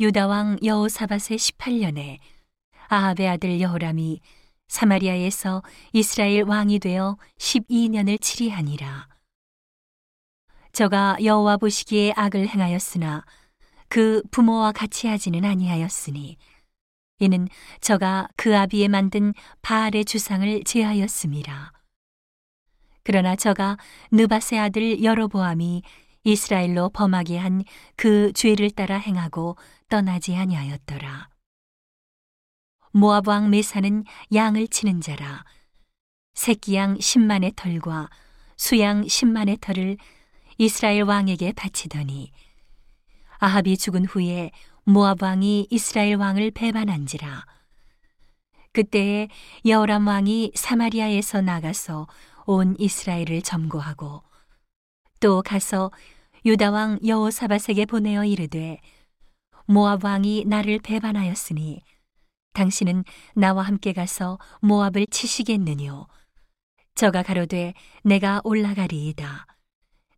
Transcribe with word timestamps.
유다 0.00 0.26
왕 0.26 0.58
여호사밧의 0.60 1.38
18년에 1.38 2.18
아합의 2.88 3.28
아들 3.28 3.60
여호람이 3.60 4.20
사마리아에서 4.66 5.62
이스라엘 5.92 6.42
왕이 6.42 6.80
되어 6.80 7.16
12년을 7.38 8.20
치리하니라. 8.20 9.06
저가 10.72 11.18
여호와 11.22 11.58
보시기에 11.58 12.12
악을 12.16 12.48
행하였으나 12.48 13.24
그 13.88 14.22
부모와 14.32 14.72
같이 14.72 15.06
하지는 15.06 15.44
아니하였으니 15.44 16.38
이는 17.20 17.46
저가 17.80 18.26
그 18.34 18.58
아비에 18.58 18.88
만든 18.88 19.32
바알의 19.62 20.06
주상을 20.06 20.64
제하였음이라. 20.64 21.72
그러나 23.04 23.36
저가 23.36 23.76
느바세 24.10 24.58
아들 24.58 25.04
여로보암이 25.04 25.82
이스라엘로 26.24 26.90
범하게 26.90 27.38
한 27.38 27.64
그 27.96 28.32
죄를 28.32 28.70
따라 28.70 28.96
행하고 28.96 29.56
떠나지 29.88 30.34
아니하였더라. 30.34 31.28
모압 32.92 33.28
왕 33.28 33.50
메사는 33.50 34.04
양을 34.32 34.68
치는 34.68 35.00
자라. 35.00 35.44
새끼 36.34 36.74
양 36.74 36.96
10만의 36.96 37.54
털과 37.56 38.10
수양 38.56 39.04
10만의 39.04 39.60
털을 39.60 39.96
이스라엘 40.58 41.02
왕에게 41.02 41.52
바치더니 41.52 42.30
아합이 43.38 43.76
죽은 43.76 44.06
후에 44.06 44.50
모압 44.84 45.22
왕이 45.22 45.68
이스라엘 45.70 46.16
왕을 46.16 46.50
배반한지라. 46.52 47.46
그때에 48.72 49.28
여호람 49.64 50.06
왕이 50.06 50.52
사마리아에서 50.54 51.40
나가서 51.40 52.06
온 52.46 52.74
이스라엘을 52.78 53.42
점거하고 53.42 54.22
또 55.20 55.42
가서 55.42 55.90
유다 56.46 56.72
왕 56.72 56.98
여호사밧에게 57.06 57.86
보내어 57.86 58.26
이르되 58.26 58.78
모압 59.66 60.04
왕이 60.04 60.44
나를 60.44 60.78
배반하였으니 60.78 61.82
당신은 62.52 63.04
나와 63.34 63.62
함께 63.62 63.94
가서 63.94 64.38
모압을 64.60 65.06
치시겠느뇨? 65.06 66.06
저가 66.94 67.22
가로되 67.22 67.72
내가 68.04 68.42
올라가리이다. 68.44 69.46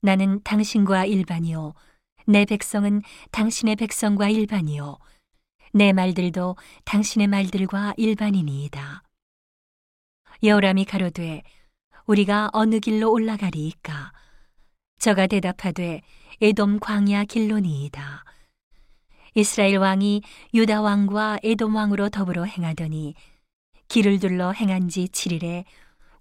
나는 0.02 0.42
당신과 0.42 1.06
일반이요. 1.06 1.74
내 2.26 2.44
백성은 2.44 3.02
당신의 3.30 3.76
백성과 3.76 4.28
일반이요. 4.28 4.98
내 5.72 5.92
말들도 5.92 6.56
당신의 6.84 7.28
말들과 7.28 7.94
일반이니이다. 7.96 9.04
여호람이 10.42 10.86
가로되 10.86 11.42
우리가 12.06 12.50
어느 12.52 12.80
길로 12.80 13.12
올라가리이까 13.12 14.12
저가 14.98 15.26
대답하되 15.26 16.02
에돔 16.40 16.80
광야 16.80 17.24
길로니이다. 17.24 18.24
이스라엘 19.34 19.76
왕이 19.76 20.22
유다 20.54 20.80
왕과 20.80 21.38
에돔 21.42 21.74
왕으로 21.74 22.08
더불어 22.08 22.44
행하더니 22.44 23.14
길을 23.88 24.18
둘러 24.18 24.52
행한 24.52 24.88
지 24.88 25.04
7일에 25.04 25.64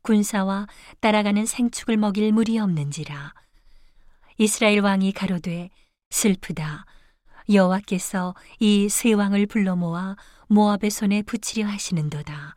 군사와 0.01 0.67
따라가는 0.99 1.45
생축을 1.45 1.97
먹일 1.97 2.31
물이 2.31 2.59
없는지라. 2.59 3.33
이스라엘 4.37 4.81
왕이 4.81 5.13
가로되 5.13 5.69
슬프다. 6.09 6.85
여호와께서 7.51 8.35
이 8.59 8.87
세 8.89 9.13
왕을 9.13 9.45
불러 9.47 9.75
모아 9.75 10.15
모압의 10.47 10.89
손에 10.91 11.21
붙이려 11.23 11.65
하시는도다. 11.67 12.55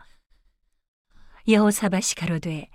여호사밧이 1.47 2.15
가로되 2.17 2.69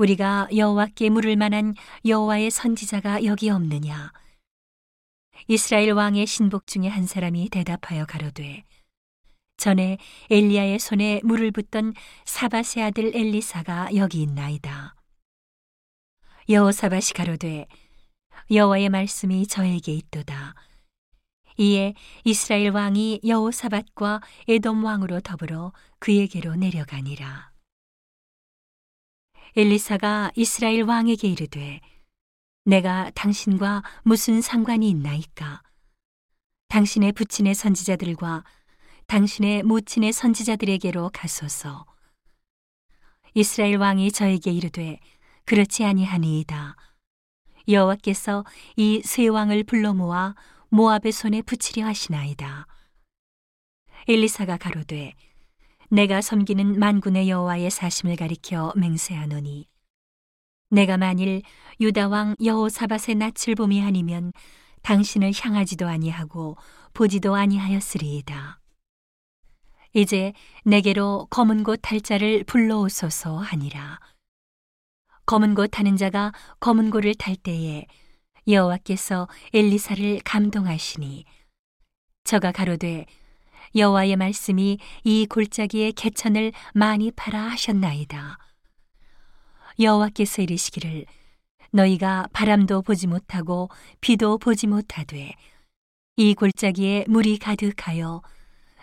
우리가 0.00 0.48
여호와께 0.56 1.10
물을 1.10 1.36
만한 1.36 1.74
여호와의 2.06 2.50
선지자가 2.50 3.24
여기 3.24 3.50
없느냐? 3.50 4.12
이스라엘 5.46 5.92
왕의 5.92 6.26
신복 6.26 6.66
중에 6.66 6.88
한 6.88 7.04
사람이 7.04 7.50
대답하여 7.50 8.06
가로되 8.06 8.64
전에 9.58 9.98
엘리야의 10.30 10.78
손에 10.78 11.20
물을 11.22 11.50
붓던 11.50 11.92
사바세 12.24 12.80
아들 12.80 13.14
엘리사가 13.14 13.94
여기 13.94 14.22
있나이다. 14.22 14.94
여호사밧이 16.48 17.12
가로되 17.14 17.66
여호와의 18.50 18.88
말씀이 18.88 19.46
저에게 19.46 19.92
있도다. 19.92 20.54
이에 21.58 21.92
이스라엘 22.24 22.70
왕이 22.70 23.20
여호사밧과 23.26 24.22
에돔 24.48 24.82
왕으로 24.82 25.20
더불어 25.20 25.74
그에게로 25.98 26.56
내려가니라. 26.56 27.49
엘리사가 29.56 30.30
이스라엘 30.36 30.82
왕에게 30.82 31.26
이르되 31.28 31.80
내가 32.64 33.10
당신과 33.14 33.82
무슨 34.02 34.40
상관이 34.40 34.88
있나이까? 34.90 35.62
당신의 36.68 37.12
부친의 37.12 37.54
선지자들과 37.54 38.44
당신의 39.06 39.64
모친의 39.64 40.12
선지자들에게로 40.12 41.10
가소서. 41.12 41.84
이스라엘 43.34 43.76
왕이 43.76 44.12
저에게 44.12 44.52
이르되 44.52 45.00
그렇지 45.46 45.84
아니하니이다. 45.84 46.76
여호와께서 47.66 48.44
이 48.76 49.02
세 49.04 49.26
왕을 49.26 49.64
불러 49.64 49.94
모아 49.94 50.34
모압의 50.68 51.10
손에 51.10 51.42
붙이려 51.42 51.84
하시나이다. 51.86 52.68
엘리사가 54.06 54.58
가로되 54.58 55.14
내가 55.90 56.20
섬기는 56.20 56.78
만군의 56.78 57.28
여호와의 57.28 57.70
사심을 57.70 58.14
가리켜 58.14 58.72
맹세하노니 58.76 59.66
내가 60.70 60.96
만일 60.96 61.42
유다 61.80 62.06
왕 62.06 62.36
여호사밧의 62.42 63.16
낯을 63.16 63.56
봄이 63.56 63.82
아니면 63.82 64.32
당신을 64.82 65.32
향하지도 65.34 65.88
아니하고 65.88 66.56
보지도 66.94 67.34
아니하였으리이다. 67.34 68.60
이제 69.92 70.32
내게로 70.64 71.26
검은 71.30 71.64
곳 71.64 71.80
탈자를 71.82 72.44
불러오소서 72.44 73.38
하니라. 73.38 73.98
검은 75.26 75.56
곳 75.56 75.68
타는 75.72 75.96
자가 75.96 76.32
검은 76.60 76.90
곳을 76.90 77.14
탈 77.16 77.34
때에 77.34 77.86
여호와께서 78.46 79.28
엘리사를 79.52 80.20
감동하시니 80.24 81.24
저가 82.22 82.52
가로되 82.52 83.06
여호와의 83.74 84.16
말씀이 84.16 84.78
이 85.04 85.26
골짜기의 85.26 85.92
개천을 85.92 86.52
많이 86.74 87.10
팔아 87.12 87.40
하셨나이다. 87.50 88.38
여호와께서 89.78 90.42
이르시기를 90.42 91.06
너희가 91.72 92.26
바람도 92.32 92.82
보지 92.82 93.06
못하고 93.06 93.70
비도 94.00 94.38
보지 94.38 94.66
못하되 94.66 95.34
이 96.16 96.34
골짜기에 96.34 97.04
물이 97.08 97.38
가득하여 97.38 98.22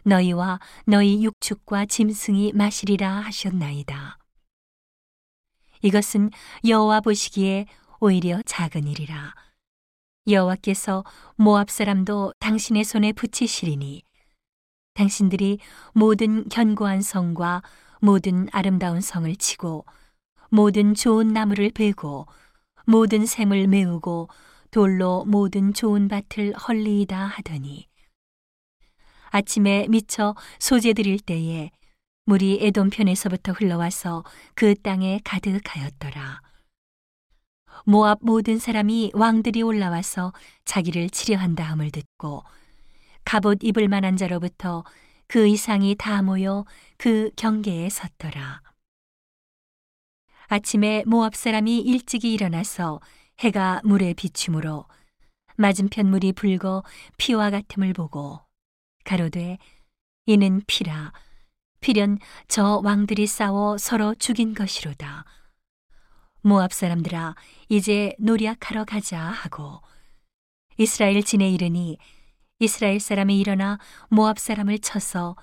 너희와 0.03 0.59
너희 0.85 1.23
육축과 1.23 1.85
짐승이 1.85 2.53
마시리라 2.53 3.11
하셨나이다. 3.11 4.17
이것은 5.81 6.31
여호와 6.65 7.01
보시기에 7.01 7.65
오히려 7.99 8.41
작은 8.45 8.87
일이라. 8.87 9.35
여호와께서 10.27 11.03
모압 11.35 11.69
사람도 11.69 12.33
당신의 12.39 12.83
손에 12.85 13.11
붙이시리니 13.11 14.06
당신들이 14.97 15.59
모든 15.93 16.49
견고한 16.49 17.03
성과 17.03 17.61
모든 18.01 18.47
아름다운 18.51 18.99
성을 18.99 19.33
치고 19.35 19.85
모든 20.49 20.95
좋은 20.95 21.33
나무를 21.33 21.69
베고 21.69 22.25
모든 22.87 23.27
샘을 23.27 23.67
메우고 23.67 24.27
돌로 24.71 25.23
모든 25.25 25.73
좋은 25.73 26.07
밭을 26.07 26.55
헐리이다 26.55 27.15
하더니 27.15 27.87
아침에 29.29 29.85
미쳐 29.87 30.35
소재 30.59 30.93
드릴 30.93 31.19
때에 31.19 31.69
물이 32.25 32.59
에돔 32.61 32.89
편에서부터 32.89 33.51
흘러와서 33.51 34.23
그 34.55 34.73
땅에 34.75 35.21
가득하였더라. 35.23 36.41
모압 37.85 38.19
모든 38.21 38.57
사람이 38.57 39.11
왕들이 39.13 39.61
올라와서 39.61 40.33
자기를 40.65 41.09
치려한다 41.09 41.63
함을 41.63 41.91
듣고 41.91 42.43
갑옷 43.27 43.61
입을 43.61 43.89
만한 43.89 44.15
자로부터 44.15 44.85
그 45.27 45.47
이상이 45.47 45.95
다 45.95 46.21
모여 46.21 46.63
그 46.95 47.29
경계에 47.35 47.89
섰더라. 47.89 48.62
아침에 50.47 51.03
모압 51.06 51.35
사람이 51.35 51.79
일찍이 51.79 52.31
일어나서 52.31 53.01
해가 53.39 53.81
물에 53.83 54.13
비춤으로 54.13 54.85
맞은편 55.57 56.09
물이 56.09 56.31
붉어 56.31 56.83
피와 57.18 57.50
같음을 57.50 57.91
보고 57.91 58.39
가로되 59.03 59.57
이는 60.25 60.62
피라 60.65 61.12
필연 61.81 62.19
저 62.47 62.79
왕들이 62.81 63.27
싸워 63.27 63.77
서로 63.77 64.15
죽인 64.15 64.53
것이로다. 64.53 65.25
모압 66.44 66.71
사람들아 66.71 67.35
이제 67.68 68.15
노략하러 68.19 68.85
가자 68.85 69.19
하고 69.19 69.81
이스라엘 70.77 71.21
진에 71.24 71.50
이르니 71.50 71.97
이스라엘 72.59 73.00
사람이 73.00 73.39
일어나 73.39 73.77
모압 74.09 74.39
사람을 74.39 74.80
쳐서 74.80 75.36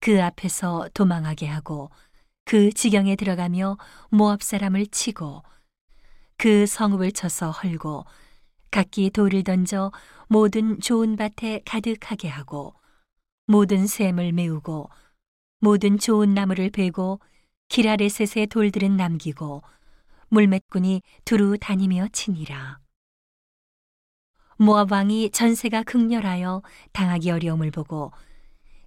그 0.00 0.22
앞에서 0.22 0.88
도망하게 0.94 1.46
하고 1.46 1.90
그 2.44 2.72
지경에 2.72 3.14
들어가며 3.16 3.78
모압 4.10 4.42
사람을 4.42 4.86
치고 4.88 5.42
그 6.36 6.66
성읍을 6.66 7.12
쳐서 7.12 7.50
헐고 7.50 8.04
각기 8.70 9.10
돌을 9.10 9.44
던져 9.44 9.92
모든 10.28 10.80
좋은 10.80 11.16
밭에 11.16 11.62
가득하게 11.64 12.28
하고 12.28 12.74
모든 13.46 13.86
샘을 13.86 14.32
메우고 14.32 14.90
모든 15.60 15.98
좋은 15.98 16.34
나무를 16.34 16.70
베고 16.70 17.20
길 17.68 17.88
아래 17.88 18.08
셋의 18.08 18.48
돌들은 18.48 18.96
남기고 18.96 19.62
물맷꾼이 20.28 21.02
두루 21.24 21.56
다니며 21.58 22.08
치니라. 22.12 22.85
모압 24.56 24.92
왕이 24.92 25.30
전세가 25.30 25.82
극렬하여 25.82 26.62
당하기 26.92 27.30
어려움을 27.30 27.70
보고 27.70 28.12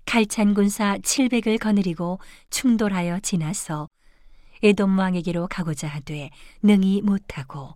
칼찬 0.05 0.53
군사 0.53 0.97
700을 0.97 1.59
거느리고 1.59 2.19
충돌하여 2.49 3.19
지나서 3.19 3.87
에돔 4.63 4.97
왕에게로 4.97 5.47
가고자 5.47 5.87
하되 5.87 6.31
능히 6.61 7.01
못하고 7.01 7.75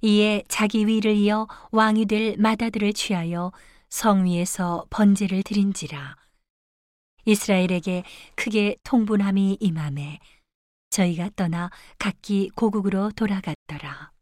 이에 0.00 0.42
자기 0.48 0.86
위를 0.86 1.14
이어 1.14 1.46
왕이 1.70 2.06
될 2.06 2.36
마다들을 2.38 2.92
취하여 2.92 3.52
성 3.90 4.24
위에서 4.24 4.86
번제를 4.90 5.42
드린지라 5.42 6.16
이스라엘에게 7.26 8.04
크게 8.34 8.76
통분함이 8.84 9.58
임함에 9.60 10.18
저희가 10.90 11.30
떠나 11.34 11.70
각기 11.98 12.50
고국으로 12.54 13.10
돌아갔더라. 13.12 14.13